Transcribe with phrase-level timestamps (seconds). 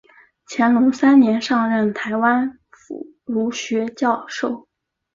[0.47, 4.67] 乾隆三年上任台湾府儒学教授。